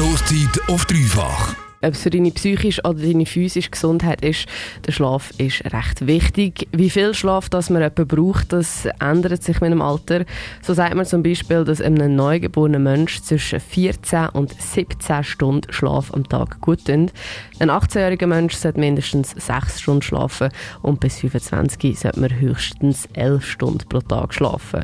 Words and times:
Stoßzeit 0.00 0.66
auf 0.66 0.86
dreifach 0.86 1.54
ob 1.82 1.94
es 1.94 2.02
für 2.02 2.10
deine 2.10 2.30
psychische 2.30 2.82
oder 2.82 3.00
deine 3.00 3.24
physische 3.24 3.70
Gesundheit 3.70 4.22
ist, 4.22 4.46
der 4.86 4.92
Schlaf 4.92 5.30
ist 5.38 5.64
recht 5.72 6.06
wichtig. 6.06 6.68
Wie 6.72 6.90
viel 6.90 7.14
Schlaf 7.14 7.48
das 7.48 7.70
man 7.70 7.80
jemand 7.80 8.08
braucht, 8.08 8.52
das 8.52 8.86
ändert 9.00 9.42
sich 9.42 9.60
mit 9.62 9.72
dem 9.72 9.80
Alter. 9.80 10.26
So 10.62 10.74
sagt 10.74 10.94
man 10.94 11.06
zum 11.06 11.22
Beispiel, 11.22 11.64
dass 11.64 11.80
einem 11.80 12.14
neugeborenen 12.14 12.82
Mensch 12.82 13.22
zwischen 13.22 13.60
14 13.60 14.28
und 14.30 14.60
17 14.60 15.24
Stunden 15.24 15.72
Schlaf 15.72 16.12
am 16.12 16.28
Tag 16.28 16.60
gut 16.60 16.84
tut. 16.84 17.12
Ein 17.58 17.70
18-jähriger 17.70 18.26
Mensch 18.26 18.54
sollte 18.54 18.80
mindestens 18.80 19.30
6 19.30 19.80
Stunden 19.80 20.02
schlafen 20.02 20.50
und 20.82 21.00
bis 21.00 21.18
25 21.20 21.98
sollte 21.98 22.20
man 22.20 22.38
höchstens 22.38 23.08
11 23.14 23.46
Stunden 23.46 23.88
pro 23.88 24.00
Tag 24.00 24.34
schlafen. 24.34 24.82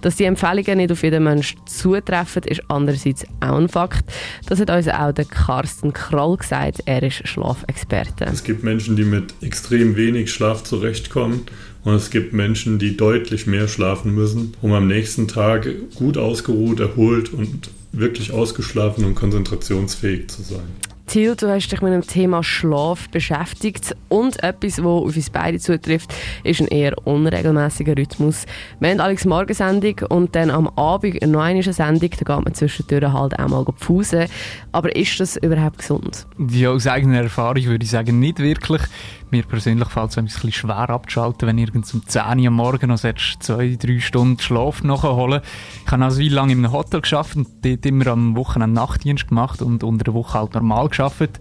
Dass 0.00 0.16
die 0.16 0.24
Empfehlungen 0.24 0.78
nicht 0.78 0.92
auf 0.92 1.02
jeden 1.02 1.24
Menschen 1.24 1.58
zutreffen, 1.66 2.44
ist 2.44 2.62
andererseits 2.68 3.24
auch 3.40 3.56
ein 3.56 3.68
Fakt. 3.68 4.04
Das 4.48 4.60
hat 4.60 4.70
uns 4.70 4.88
auch 4.88 5.12
der 5.12 5.24
Carsten 5.24 5.92
Krall 5.92 6.35
gesagt, 6.36 6.82
er 6.86 7.02
ist 7.02 7.26
Schlafexperte. 7.26 8.24
Es 8.24 8.44
gibt 8.44 8.62
Menschen, 8.62 8.96
die 8.96 9.04
mit 9.04 9.34
extrem 9.42 9.96
wenig 9.96 10.32
Schlaf 10.32 10.62
zurechtkommen. 10.64 11.42
Und 11.84 11.94
es 11.94 12.10
gibt 12.10 12.32
Menschen, 12.32 12.80
die 12.80 12.96
deutlich 12.96 13.46
mehr 13.46 13.68
schlafen 13.68 14.12
müssen, 14.12 14.54
um 14.60 14.72
am 14.72 14.88
nächsten 14.88 15.28
Tag 15.28 15.68
gut 15.94 16.18
ausgeruht, 16.18 16.80
erholt 16.80 17.32
und 17.32 17.70
wirklich 17.92 18.32
ausgeschlafen 18.32 19.04
und 19.04 19.14
konzentrationsfähig 19.14 20.28
zu 20.28 20.42
sein. 20.42 20.95
Thiel, 21.06 21.36
du 21.36 21.48
hast 21.48 21.68
dich 21.68 21.80
mit 21.82 21.92
dem 21.92 22.02
Thema 22.02 22.42
Schlaf 22.42 23.08
beschäftigt 23.10 23.94
und 24.08 24.42
etwas, 24.42 24.78
was 24.78 24.86
auf 24.86 25.16
uns 25.16 25.30
beide 25.30 25.58
zutrifft, 25.60 26.12
ist 26.42 26.60
ein 26.60 26.66
eher 26.66 26.94
unregelmäßiger 27.06 27.96
Rhythmus. 27.96 28.44
Wir 28.80 28.90
haben 28.90 29.00
Alex 29.00 29.24
Morgensendung 29.24 30.00
und 30.08 30.34
dann 30.34 30.50
am 30.50 30.66
Abend 30.76 31.22
eine 31.22 31.62
Sendung, 31.62 32.10
da 32.10 32.36
geht 32.36 32.44
man 32.44 32.54
zwischendurch 32.54 33.12
halt 33.12 33.38
auch 33.38 33.48
mal 33.48 33.64
Pause. 33.64 34.26
Aber 34.72 34.94
ist 34.96 35.20
das 35.20 35.36
überhaupt 35.36 35.78
gesund? 35.78 36.26
Ja, 36.50 36.70
aus 36.70 36.88
eigener 36.88 37.22
Erfahrung 37.22 37.64
würde 37.64 37.84
ich 37.84 37.90
sagen, 37.90 38.18
nicht 38.18 38.40
wirklich. 38.40 38.82
Mir 39.30 39.42
persönlich 39.42 39.88
fällt 39.88 40.10
es 40.10 40.18
ein 40.18 40.26
bisschen 40.26 40.52
schwer 40.52 40.88
abzuschalten, 40.88 41.48
wenn 41.48 41.58
irgend 41.58 41.92
um 41.92 42.06
10 42.06 42.22
Uhr 42.40 42.46
am 42.46 42.54
Morgen 42.54 42.88
noch 42.88 42.98
zwei, 42.98 43.76
drei 43.76 43.98
Stunden 43.98 44.38
Schlaf 44.38 44.84
nachholen. 44.84 45.40
Ich 45.84 45.90
habe 45.90 46.04
also 46.04 46.18
wie 46.18 46.28
lange 46.28 46.52
in 46.52 46.64
einem 46.64 46.72
Hotel 46.72 47.00
geschafft 47.00 47.36
und 47.36 47.48
dort 47.62 47.84
immer 47.84 48.06
am 48.08 48.36
Wochenende 48.36 48.74
Nachtdienst 48.74 49.28
gemacht 49.28 49.62
und 49.62 49.82
unter 49.82 50.04
der 50.04 50.14
Woche 50.14 50.38
halt 50.38 50.54
normal 50.54 50.88
geschafft 50.88 51.40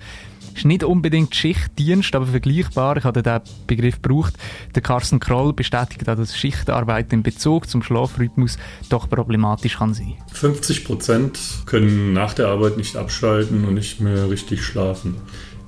ist 0.56 0.66
nicht 0.66 0.84
unbedingt 0.84 1.36
Schichtdienst, 1.36 2.16
aber 2.16 2.28
vergleichbar. 2.28 2.98
Ich 2.98 3.04
habe 3.04 3.22
den 3.22 3.42
Begriff 3.68 4.02
gebraucht. 4.02 4.34
Der 4.74 4.82
Carsten 4.82 5.20
Kroll 5.20 5.54
bestätigt 5.54 6.08
auch, 6.08 6.16
dass 6.16 6.38
Schichtarbeit 6.38 7.12
in 7.14 7.24
Bezug 7.24 7.70
zum 7.70 7.84
Schlafrhythmus 7.84 8.58
doch 8.90 9.10
problematisch 9.10 9.78
kann 9.78 9.94
sein. 9.94 10.14
50 10.34 10.86
Prozent 10.86 11.40
können 11.66 12.14
nach 12.14 12.34
der 12.34 12.48
Arbeit 12.48 12.78
nicht 12.78 12.96
abschalten 12.96 13.66
und 13.66 13.74
nicht 13.74 14.00
mehr 14.00 14.30
richtig 14.30 14.64
schlafen. 14.64 15.16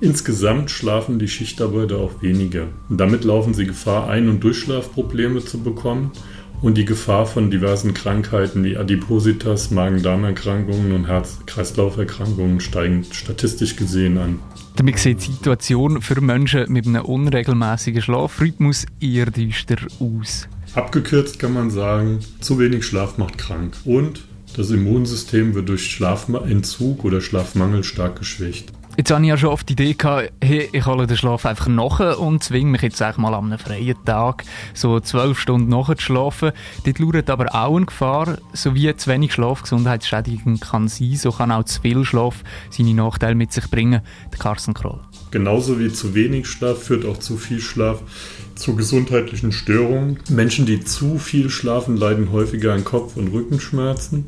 Insgesamt 0.00 0.70
schlafen 0.70 1.18
die 1.18 1.26
Schichtarbeiter 1.26 1.98
auch 1.98 2.22
weniger. 2.22 2.68
Damit 2.88 3.24
laufen 3.24 3.52
sie 3.52 3.66
Gefahr, 3.66 4.08
Ein- 4.08 4.28
und 4.28 4.44
Durchschlafprobleme 4.44 5.44
zu 5.44 5.60
bekommen 5.60 6.12
und 6.60 6.76
die 6.76 6.84
Gefahr 6.84 7.26
von 7.26 7.50
diversen 7.50 7.94
Krankheiten 7.94 8.64
wie 8.64 8.76
Adipositas, 8.76 9.70
Magen-Darm-Erkrankungen 9.70 10.92
und 10.92 11.06
Herz-Kreislauf-Erkrankungen 11.06 12.60
steigen 12.60 13.04
statistisch 13.10 13.76
gesehen 13.76 14.18
an. 14.18 14.38
Damit 14.76 14.98
sieht 14.98 15.26
die 15.26 15.32
Situation 15.32 16.02
für 16.02 16.20
Menschen 16.20 16.72
mit 16.72 16.86
einem 16.86 17.04
unregelmäßigen 17.04 18.02
Schlafrhythmus 18.02 18.86
eher 19.00 19.26
düster 19.26 19.76
aus. 20.00 20.48
Abgekürzt 20.74 21.38
kann 21.38 21.54
man 21.54 21.70
sagen, 21.70 22.20
zu 22.40 22.58
wenig 22.58 22.84
Schlaf 22.84 23.18
macht 23.18 23.38
krank 23.38 23.76
und 23.84 24.24
das 24.56 24.70
Immunsystem 24.70 25.54
wird 25.54 25.68
durch 25.68 25.90
Schlafentzug 25.90 27.04
oder 27.04 27.20
Schlafmangel 27.20 27.84
stark 27.84 28.18
geschwächt. 28.18 28.72
Jetzt 28.98 29.12
hatte 29.12 29.22
ich 29.22 29.28
ja 29.28 29.36
schon 29.36 29.50
oft 29.50 29.68
die 29.68 29.74
Idee, 29.74 29.94
gehabt, 29.94 30.32
hey, 30.42 30.68
ich 30.72 30.84
hole 30.84 31.06
den 31.06 31.16
Schlaf 31.16 31.46
einfach 31.46 31.68
nach 31.68 32.18
und 32.18 32.42
zwinge 32.42 32.72
mich 32.72 32.82
jetzt 32.82 33.00
mal 33.16 33.32
an 33.32 33.44
einem 33.44 33.58
freien 33.60 33.94
Tag 34.04 34.42
so 34.74 34.98
zwölf 34.98 35.38
Stunden 35.38 35.68
nachher 35.68 35.96
zu 35.96 36.02
schlafen. 36.02 36.50
Dort 36.84 36.98
lauert 36.98 37.30
aber 37.30 37.54
auch 37.54 37.76
eine 37.76 37.86
Gefahr, 37.86 38.38
so 38.54 38.74
wie 38.74 38.92
zu 38.96 39.08
wenig 39.08 39.32
Schlaf 39.32 39.62
gesundheitsschädigend 39.62 40.62
kann 40.62 40.88
sein, 40.88 41.14
so 41.14 41.30
kann 41.30 41.52
auch 41.52 41.62
zu 41.62 41.80
viel 41.80 42.04
Schlaf 42.04 42.42
seine 42.70 42.92
Nachteile 42.92 43.36
mit 43.36 43.52
sich 43.52 43.70
bringen. 43.70 44.00
Der 44.32 44.38
Carsten 44.40 44.74
Kroll. 44.74 44.98
Genauso 45.30 45.78
wie 45.78 45.92
zu 45.92 46.16
wenig 46.16 46.48
Schlaf 46.48 46.82
führt 46.82 47.06
auch 47.06 47.18
zu 47.18 47.36
viel 47.36 47.60
Schlaf 47.60 48.02
zu 48.56 48.74
gesundheitlichen 48.74 49.52
Störungen. 49.52 50.18
Menschen, 50.28 50.66
die 50.66 50.80
zu 50.80 51.20
viel 51.20 51.50
schlafen, 51.50 51.96
leiden 51.96 52.32
häufiger 52.32 52.72
an 52.72 52.82
Kopf- 52.82 53.16
und 53.16 53.28
Rückenschmerzen. 53.28 54.26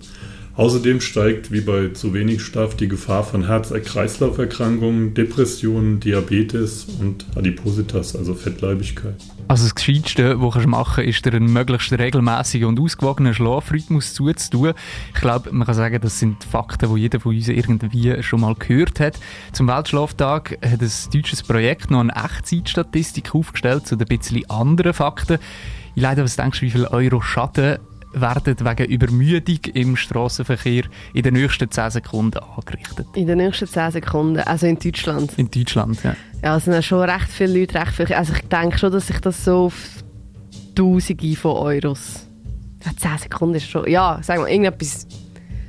Außerdem 0.61 1.01
steigt 1.01 1.53
wie 1.53 1.63
bei 1.63 1.89
zu 1.89 2.13
wenig 2.13 2.43
Schlaf 2.43 2.77
die 2.77 2.87
Gefahr 2.87 3.25
von 3.25 3.47
Herz-Kreislauf-Erkrankungen, 3.47 5.15
Depressionen, 5.15 6.01
Diabetes 6.01 6.87
und 7.01 7.25
Adipositas, 7.35 8.15
also 8.15 8.35
Fettleibigkeit. 8.35 9.15
Also 9.49 9.65
das 9.65 9.75
Gescheiteste, 9.75 10.39
was 10.39 10.63
du 10.63 10.69
machen 10.69 10.97
kannst, 10.97 11.09
ist 11.09 11.25
dir 11.25 11.33
einen 11.33 11.51
möglichst 11.51 11.91
regelmäßigen 11.91 12.69
und 12.69 12.79
ausgewogenen 12.79 13.33
Schlafrhythmus 13.33 14.13
zuzutun. 14.13 14.75
Ich 15.15 15.21
glaube, 15.23 15.51
man 15.51 15.65
kann 15.67 15.77
sagen, 15.77 15.99
das 15.99 16.19
sind 16.19 16.45
Fakten, 16.45 16.95
die 16.95 17.01
jeder 17.01 17.21
von 17.21 17.35
uns 17.35 17.49
irgendwie 17.49 18.23
schon 18.23 18.43
mal 18.43 18.55
gehört 18.55 19.01
hat. 19.01 19.19
Zum 19.53 19.67
Weltschlaftag 19.67 20.59
hat 20.61 20.83
ein 20.83 20.91
deutsches 21.11 21.43
Projekt 21.43 21.91
noch 21.91 22.01
eine 22.01 22.13
Echtzeitstatistik 22.15 23.35
aufgestellt 23.35 23.87
zu 23.87 23.95
ein 23.95 24.05
bisschen 24.05 24.45
anderen 24.51 24.93
Fakten. 24.93 25.39
Ich 25.95 26.03
leider, 26.03 26.23
was 26.23 26.37
denkst 26.37 26.61
du, 26.61 26.67
wie 26.67 26.71
viel 26.71 26.85
Euro 26.85 27.23
Schaden 27.23 27.79
werden 28.13 28.57
wegen 28.59 28.91
Übermüdung 28.91 29.59
im 29.75 29.97
Straßenverkehr 29.97 30.85
in 31.15 31.23
den 31.23 31.35
nächsten 31.35 31.71
10 31.71 31.91
Sekunden 31.91 32.39
angerichtet. 32.39 33.07
In 33.15 33.27
den 33.27 33.39
nächsten 33.39 33.67
10 33.67 33.93
Sekunden, 33.93 34.41
also 34.41 34.67
in 34.67 34.79
Deutschland? 34.79 35.33
In 35.37 35.51
Deutschland, 35.51 36.03
ja. 36.03 36.17
Ja, 36.43 36.57
es 36.57 36.65
sind 36.65 36.85
schon 36.85 37.09
recht 37.09 37.29
viele 37.29 37.61
Leute, 37.61 37.75
recht 37.75 37.93
viel. 37.93 38.13
Also 38.13 38.33
ich 38.33 38.43
denke 38.49 38.79
schon, 38.79 38.93
dass 38.93 39.07
sich 39.07 39.21
das 39.21 39.45
so 39.45 39.67
auf 39.67 40.05
Tausende 40.75 41.37
von 41.37 41.53
Euros... 41.53 42.27
Ja, 42.85 42.93
10 42.97 43.19
Sekunden 43.19 43.55
ist 43.57 43.69
schon... 43.69 43.89
Ja, 43.89 44.21
sagen 44.23 44.43
wir 44.43 44.49
irgendetwas... 44.49 45.07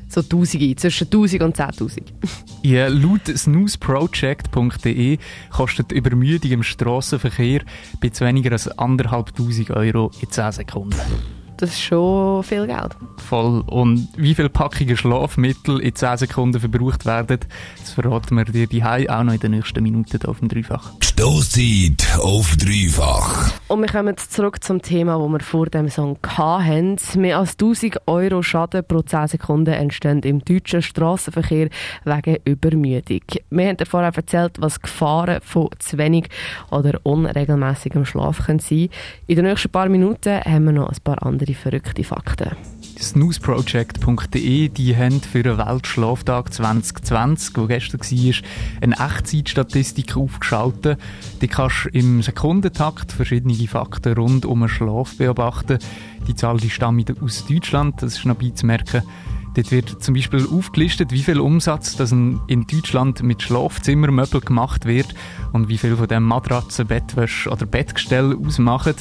So 0.07 0.21
Tausende, 0.21 0.75
zwischen 0.75 1.07
1000 1.07 1.41
und 1.41 1.57
10.000. 1.57 2.01
ja, 2.63 2.87
laut 2.89 3.27
snoozeproject.de 3.27 5.17
kostet 5.51 5.93
Übermüdung 5.93 6.51
im 6.51 6.63
Straßenverkehr 6.63 7.61
bei 8.01 8.11
weniger 8.19 8.51
als 8.51 8.69
1'500 8.69 9.71
Euro 9.71 10.11
in 10.19 10.29
10 10.29 10.51
Sekunden 10.51 10.99
das 11.61 11.71
ist 11.71 11.81
schon 11.81 12.43
viel 12.43 12.65
Geld. 12.65 12.95
Voll. 13.17 13.63
Und 13.67 14.09
wie 14.15 14.33
viele 14.33 14.49
Packungen 14.49 14.97
Schlafmittel 14.97 15.79
in 15.79 15.95
10 15.95 16.17
Sekunden 16.17 16.59
verbraucht 16.59 17.05
werden, 17.05 17.39
das 17.79 17.91
verraten 17.91 18.35
wir 18.35 18.45
dir 18.45 18.67
die 18.67 18.83
auch 18.83 19.23
noch 19.23 19.33
in 19.33 19.39
den 19.39 19.51
nächsten 19.51 19.83
Minuten 19.83 20.25
auf 20.25 20.39
dem 20.39 20.49
Dreifach. 20.49 20.91
Stoßzeit 21.21 22.17
auf 22.17 22.57
Dreifach. 22.57 23.51
Und 23.67 23.81
wir 23.81 23.87
kommen 23.89 24.17
zurück 24.17 24.63
zum 24.63 24.81
Thema, 24.81 25.19
das 25.19 25.31
wir 25.31 25.39
vor 25.41 25.67
dem 25.67 25.87
Song 25.87 26.17
hatten. 26.25 26.97
Mehr 27.15 27.37
als 27.37 27.51
1000 27.51 28.07
Euro 28.07 28.41
Schaden 28.41 28.83
pro 28.83 29.03
10 29.03 29.27
Sekunden 29.27 29.71
entstehen 29.71 30.21
im 30.23 30.43
deutschen 30.43 30.81
Straßenverkehr 30.81 31.69
wegen 32.05 32.37
Übermüdung. 32.43 33.21
Wir 33.51 33.67
haben 33.67 33.85
vorher 33.85 34.11
erzählt, 34.15 34.53
was 34.59 34.81
Gefahren 34.81 35.41
von 35.43 35.69
zu 35.77 35.99
wenig 35.99 36.25
oder 36.71 36.99
unregelmäßigem 37.03 38.03
Schlaf 38.03 38.43
können 38.47 38.57
sein 38.57 38.89
In 39.27 39.35
den 39.35 39.45
nächsten 39.45 39.69
paar 39.69 39.89
Minuten 39.89 40.41
haben 40.43 40.65
wir 40.65 40.71
noch 40.71 40.89
ein 40.89 40.97
paar 41.03 41.21
andere 41.23 41.53
verrückte 41.53 42.03
Fakten 42.03 42.49
snoozeproject.de, 43.01 44.69
die 44.69 44.95
haben 44.95 45.21
für 45.21 45.43
den 45.43 45.57
Weltschlaftag 45.57 46.53
2020, 46.53 47.53
der 47.53 47.67
gestern 47.67 47.99
war, 47.99 48.35
eine 48.81 48.95
Echtzeitstatistik 48.99 50.15
aufgeschaltet. 50.15 50.99
Die 51.41 51.47
kannst 51.47 51.85
du 51.85 51.89
im 51.89 52.21
Sekundentakt 52.21 53.11
verschiedene 53.11 53.55
Fakten 53.67 54.13
rund 54.13 54.45
um 54.45 54.59
den 54.59 54.69
Schlaf 54.69 55.17
beobachten. 55.17 55.79
Die 56.27 56.35
Zahl 56.35 56.57
die 56.57 56.69
stammt 56.69 57.21
aus 57.21 57.45
Deutschland, 57.45 58.01
das 58.01 58.17
ist 58.17 58.25
noch 58.25 58.35
beizumerken. 58.35 59.03
Dort 59.53 59.71
wird 59.71 60.01
zum 60.01 60.13
Beispiel 60.13 60.47
aufgelistet, 60.47 61.11
wie 61.11 61.23
viel 61.23 61.39
Umsatz 61.39 61.97
das 61.97 62.13
in 62.13 62.67
Deutschland 62.71 63.21
mit 63.21 63.41
Schlafzimmermöbeln 63.41 64.45
gemacht 64.45 64.85
wird 64.85 65.13
und 65.51 65.67
wie 65.67 65.77
viel 65.77 65.97
von 65.97 66.07
dem 66.07 66.23
Matratzen, 66.23 66.87
Bettwäsche 66.87 67.49
oder 67.49 67.65
Bettgestell 67.65 68.37
ausmachen. 68.37 68.95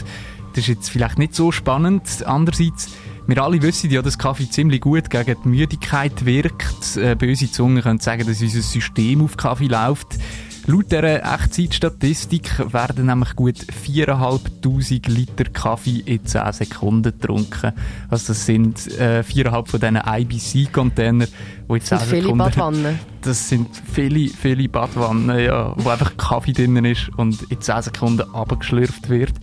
Das 0.55 0.65
ist 0.65 0.69
jetzt 0.69 0.91
vielleicht 0.91 1.19
nicht 1.19 1.35
so 1.37 1.53
spannend. 1.53 2.25
Andererseits 2.27 2.89
wir 3.31 3.43
alle 3.43 3.63
wissen 3.63 3.91
ja, 3.91 4.03
dass 4.03 4.19
Kaffee 4.19 4.51
ziemlich 4.51 4.81
gut 4.81 5.09
gegen 5.09 5.37
die 5.45 5.49
Müdigkeit 5.49 6.25
wirkt. 6.25 6.97
Äh, 6.97 7.15
böse 7.15 7.51
Zungen 7.51 7.83
können 7.83 8.01
sagen, 8.01 8.27
dass 8.27 8.43
unser 8.43 8.61
System 8.61 9.23
auf 9.23 9.37
Kaffee 9.37 9.69
läuft. 9.69 10.19
Laut 10.67 10.93
dieser 10.93 11.35
Echtzeitstatistik 11.35 12.73
werden 12.73 13.07
nämlich 13.07 13.35
gut 13.35 13.57
4'500 13.57 15.09
Liter 15.09 15.45
Kaffee 15.45 16.03
in 16.05 16.25
10 16.25 16.53
Sekunden 16.53 17.03
getrunken. 17.03 17.73
Also 18.09 18.29
das 18.29 18.47
sind 18.47 18.87
äh, 18.99 19.23
4,5 19.27 19.67
von 19.67 19.81
diesen 19.81 19.97
IBC-Containern, 19.97 21.29
die 21.69 21.73
in 21.73 21.81
10 21.81 21.99
das 21.99 22.09
sind 22.09 22.23
Sekunden... 22.23 22.25
Viele 22.25 22.35
Badwannen. 22.35 22.99
Das 23.23 23.51
sind 23.51 23.69
viele, 23.93 24.29
viele 24.29 24.67
Badwannen, 24.71 25.39
ja, 25.39 25.75
wo 25.77 25.91
einfach 25.91 26.17
Kaffee 26.17 26.55
drin 26.55 26.83
ist 26.87 27.11
und 27.19 27.43
in 27.51 27.61
10 27.61 27.83
Sekunden 27.83 28.35
abgeschlürft 28.35 29.11
wird. 29.11 29.35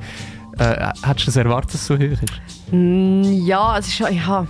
Äh, 0.60 0.92
hättest 1.04 1.28
du 1.28 1.32
das 1.32 1.36
erwartet, 1.36 1.74
dass 1.74 1.82
es 1.82 1.88
so 1.88 1.96
hoch 1.96 2.00
ist? 2.02 2.24
Mm, 2.72 3.24
ja, 3.46 3.78
es 3.78 3.88
ist 3.88 4.00
ja, 4.00 4.46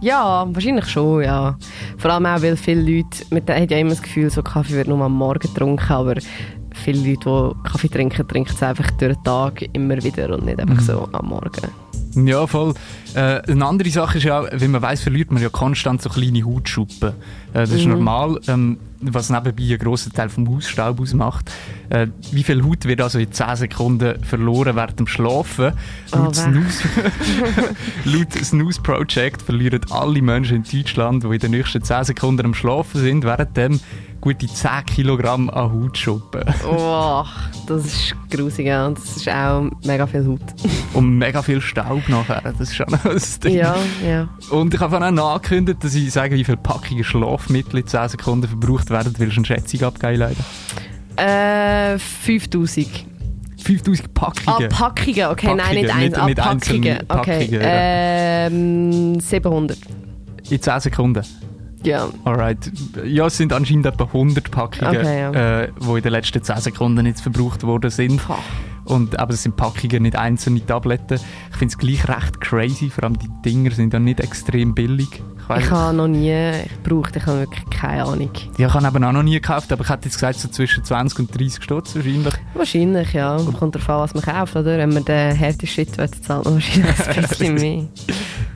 Ja, 0.00 0.46
wahrscheinlich 0.52 0.86
schon, 0.88 1.22
ja. 1.22 1.56
Vor 1.98 2.10
allem 2.10 2.26
auch, 2.26 2.42
weil 2.42 2.56
viele 2.56 2.80
Leute, 2.82 3.24
man 3.30 3.42
hat 3.46 3.70
ja 3.70 3.78
immer 3.78 3.90
das 3.90 4.02
Gefühl, 4.02 4.30
so 4.30 4.42
Kaffee 4.42 4.72
wird 4.74 4.88
nur 4.88 5.00
am 5.04 5.12
Morgen 5.16 5.38
getrunken, 5.40 5.92
aber 5.92 6.14
viele 6.74 6.98
Leute, 7.08 7.54
die 7.64 7.68
Kaffee 7.70 7.88
trinken, 7.88 8.26
trinken 8.26 8.52
es 8.54 8.62
einfach 8.62 8.90
durch 8.92 9.14
den 9.16 9.24
Tag 9.24 9.62
immer 9.74 10.02
wieder 10.02 10.30
und 10.34 10.44
nicht 10.46 10.58
einfach 10.60 10.76
Mhm. 10.76 10.80
so 10.80 11.08
am 11.12 11.26
Morgen. 11.28 11.50
Ja, 12.14 12.46
voll. 12.46 12.74
Äh, 13.14 13.40
eine 13.50 13.66
andere 13.66 13.90
Sache 13.90 14.18
ist 14.18 14.24
ja 14.24 14.44
wie 14.52 14.68
man 14.68 14.82
weiß, 14.82 15.00
verliert 15.02 15.30
man 15.30 15.42
ja 15.42 15.48
konstant 15.48 16.02
so 16.02 16.10
kleine 16.10 16.44
Hautschuppen. 16.44 17.10
Äh, 17.10 17.12
das 17.60 17.70
ist 17.72 17.84
Mhm. 17.86 17.92
normal, 17.92 18.40
ähm, 18.48 18.78
was 19.00 19.30
nebenbei 19.30 19.62
einen 19.64 19.78
grossen 19.78 20.12
Teil 20.12 20.28
vom 20.28 20.48
Hausstaub 20.54 21.00
ausmacht. 21.00 21.50
Äh, 21.90 22.08
wie 22.30 22.42
viel 22.42 22.62
Haut 22.64 22.84
wird 22.84 23.00
also 23.00 23.18
in 23.18 23.32
10 23.32 23.56
Sekunden 23.56 24.22
verloren 24.24 24.76
während 24.76 24.98
dem 24.98 25.06
Schlafen? 25.06 25.72
Oh, 26.12 26.16
Laut. 26.16 26.36
Snooze, 26.36 26.88
laut 28.04 28.32
Snooze 28.32 28.80
Project 28.80 29.42
verlieren 29.42 29.80
alle 29.90 30.22
Menschen 30.22 30.58
in 30.58 30.64
Deutschland, 30.64 31.24
die 31.24 31.28
in 31.28 31.38
den 31.38 31.50
nächsten 31.52 31.82
10 31.82 32.04
Sekunden 32.04 32.46
am 32.46 32.54
Schlafen 32.54 33.00
sind, 33.00 33.24
währenddem 33.24 33.80
gute 34.22 34.46
10 34.46 34.70
Kilogramm 34.86 35.50
an 35.50 35.70
Hautschuppen. 35.72 36.44
Oh, 36.66 37.24
das 37.66 37.84
ist 37.84 38.14
grusig, 38.30 38.66
ja. 38.66 38.86
Und 38.86 38.96
das 38.96 39.16
ist 39.16 39.28
auch 39.28 39.68
mega 39.84 40.06
viel 40.06 40.24
Haut. 40.26 40.40
Und 40.94 41.18
mega 41.18 41.42
viel 41.42 41.60
Staub 41.60 42.08
nachher. 42.08 42.40
Das 42.40 42.60
ist 42.60 42.74
schon 42.76 42.86
ein 42.94 43.22
Ding. 43.44 43.54
Ja, 43.56 43.74
ja. 44.06 44.28
Und 44.50 44.72
ich 44.72 44.80
habe 44.80 44.96
auch 44.96 45.02
angekündigt, 45.34 45.82
dass 45.84 45.94
ich 45.94 46.10
sage, 46.12 46.36
wie 46.36 46.44
viele 46.44 46.56
Packungen 46.56 47.02
Schlafmittel 47.04 47.80
in 47.80 47.86
10 47.86 48.08
Sekunden 48.10 48.46
verbraucht 48.48 48.88
werden. 48.90 49.12
Willst 49.18 49.36
du 49.36 49.40
eine 49.40 49.46
Schätzung 49.46 49.82
abgeben, 49.82 50.16
leider? 50.16 51.94
Äh, 51.94 51.98
5000. 51.98 53.06
5000 53.62 54.08
Ah, 54.08 54.10
Packungen. 54.14 54.68
Packungen, 54.70 55.24
okay, 55.26 55.46
nein, 55.54 55.56
Packungen, 55.58 55.74
nicht 55.82 55.90
eins. 55.90 56.02
nicht- 56.04 56.18
Ah, 56.18 56.26
nicht 56.26 56.40
einzelne 56.40 56.80
Packungen, 56.80 57.20
okay. 57.20 57.38
Packungen, 57.48 57.60
Ähm, 59.14 59.20
700. 59.20 59.78
in 60.50 60.62
10 60.62 60.80
Sekunden. 60.80 61.22
Ja. 61.84 62.08
Alright. 62.24 62.70
Ja, 63.04 63.26
es 63.26 63.36
sind 63.36 63.52
anscheinend 63.52 63.86
etwa 63.86 64.04
100 64.04 64.50
Packungen, 64.50 64.96
Okay, 64.96 65.20
ja. 65.20 65.60
äh, 65.62 65.68
die 65.80 65.88
in 65.96 66.02
den 66.02 66.12
letzten 66.12 66.42
10 66.42 66.56
Sekunden 66.58 67.06
jetzt 67.06 67.22
verbraucht 67.22 67.62
worden 67.64 67.90
sind. 67.90 68.26
Boah. 68.26 68.38
Und, 68.84 69.18
aber 69.18 69.32
es 69.34 69.44
sind 69.44 69.56
Packungen, 69.56 70.02
nicht 70.02 70.16
einzelne 70.16 70.64
Tabletten. 70.66 71.20
Ich 71.50 71.56
finde 71.56 71.72
es 71.72 71.78
gleich 71.78 72.08
recht 72.08 72.40
crazy, 72.40 72.90
vor 72.90 73.04
allem 73.04 73.16
die 73.18 73.28
Dinger 73.44 73.70
sind 73.70 73.92
ja 73.92 74.00
nicht 74.00 74.18
extrem 74.18 74.74
billig. 74.74 75.08
Ich, 75.56 75.64
Ich 75.64 75.70
habe 75.70 75.96
noch 75.96 76.08
nie 76.08 76.34
gebraucht, 76.82 77.14
ich 77.14 77.24
habe 77.26 77.40
wirklich 77.40 77.68
keine 77.70 78.04
Ahnung. 78.04 78.30
ja, 78.58 78.66
ich 78.68 78.74
habe 78.74 78.86
eben 78.88 79.04
auch 79.04 79.12
noch 79.12 79.22
nie 79.22 79.34
gekauft, 79.34 79.70
aber 79.72 79.82
ich 79.84 79.88
hätte 79.88 80.06
jetzt 80.06 80.14
gesagt, 80.14 80.38
so 80.40 80.48
zwischen 80.48 80.82
20 80.82 81.18
und 81.20 81.38
30 81.38 81.62
Stutz 81.62 81.94
wahrscheinlich. 81.94 82.34
Wahrscheinlich, 82.54 83.12
ja. 83.12 83.36
Kommt 83.58 83.74
darauf 83.76 83.88
an, 83.88 83.98
was 84.00 84.14
man 84.14 84.22
kauft, 84.24 84.56
oder? 84.56 84.78
Wenn 84.78 84.90
man 84.92 85.04
den 85.04 85.32
härtesten 85.36 85.68
Shit 85.68 85.98
will, 85.98 86.10
zahlt 86.10 86.44
man 86.44 86.54
wahrscheinlich 86.54 87.06
ein 87.08 87.22
bisschen 87.28 87.54
mehr. 87.60 87.84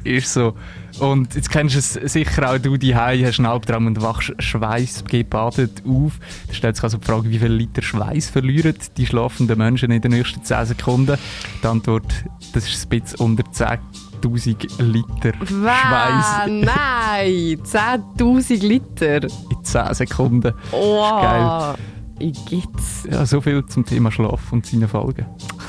Ist 0.04 0.32
so. 0.32 0.54
Und 0.98 1.34
jetzt 1.34 1.50
kennst 1.50 1.74
du 1.74 1.78
es 1.78 2.12
sicher 2.12 2.50
auch, 2.50 2.58
du 2.58 2.76
die 2.76 2.94
hast 2.94 3.38
einen 3.38 3.46
Albtraum 3.46 3.86
und 3.86 4.00
wachst 4.00 4.32
schweißgebadet 4.38 5.82
auf. 5.86 6.18
Da 6.48 6.54
stellt 6.54 6.76
sich 6.76 6.84
also 6.84 6.96
die 6.98 7.04
Frage, 7.04 7.30
wie 7.30 7.38
viel 7.38 7.52
Liter 7.52 7.82
Schweiß 7.82 8.30
verlieren 8.30 8.74
die 8.96 9.06
schlafenden 9.06 9.58
Menschen 9.58 9.90
in 9.90 10.00
den 10.00 10.12
nächsten 10.12 10.42
10 10.42 10.66
Sekunden? 10.66 11.18
Die 11.62 11.66
Antwort, 11.66 12.24
das 12.54 12.66
ist 12.66 12.86
ein 12.86 13.00
bisschen 13.00 13.20
unter 13.20 13.44
10'000 13.44 14.82
Liter 14.82 15.32
Schweiß 15.44 16.48
nein! 16.48 17.58
10'000 17.62 18.66
Liter! 18.66 19.24
in 19.24 19.64
10 19.64 19.94
Sekunden. 19.94 20.54
Wow! 20.70 21.22
geil. 21.22 21.74
Wie 22.18 22.32
gibt's? 22.32 23.06
Ja, 23.10 23.26
so 23.26 23.42
viel 23.42 23.64
zum 23.66 23.84
Thema 23.84 24.10
Schlaf 24.10 24.50
und 24.50 24.64
seine 24.64 24.88
Folgen. 24.88 25.26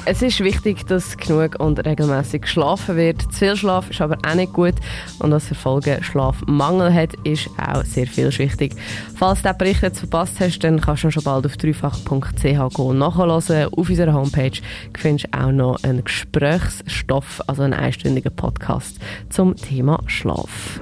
Es 0.09 0.21
ist 0.21 0.39
wichtig, 0.39 0.87
dass 0.87 1.17
genug 1.17 1.59
und 1.59 1.85
regelmäßig 1.85 2.43
geschlafen 2.43 2.95
wird. 2.95 3.21
Zu 3.23 3.39
viel 3.39 3.57
Schlaf 3.57 3.89
ist 3.89 3.99
aber 3.99 4.17
auch 4.25 4.35
nicht 4.35 4.53
gut. 4.53 4.75
Und 5.19 5.31
was 5.31 5.47
für 5.47 5.55
Folgen 5.55 6.01
Schlafmangel 6.01 6.93
hat, 6.93 7.13
ist 7.25 7.49
auch 7.57 7.83
sehr 7.83 8.07
vielschichtig. 8.07 8.73
Falls 9.17 9.41
du 9.41 9.49
diesen 9.49 9.57
Bericht 9.57 9.81
jetzt 9.81 9.99
verpasst 9.99 10.39
hast, 10.39 10.59
dann 10.59 10.79
kannst 10.79 11.03
du 11.03 11.11
schon 11.11 11.23
bald 11.23 11.45
auf 11.45 11.57
dreifach.ch 11.57 12.77
nachhören. 12.93 13.31
Auf 13.31 13.89
unserer 13.89 14.13
Homepage 14.13 14.61
findest 14.97 15.27
du 15.33 15.37
auch 15.37 15.51
noch 15.51 15.83
einen 15.83 16.05
Gesprächsstoff, 16.05 17.41
also 17.47 17.63
einen 17.63 17.73
einstündigen 17.73 18.33
Podcast 18.33 18.99
zum 19.29 19.57
Thema 19.57 20.01
Schlaf. 20.05 20.71